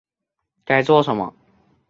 [0.65, 1.31] 该做什么